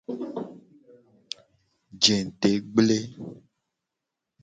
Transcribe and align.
Jete 2.01 2.49
gble. 2.73 2.97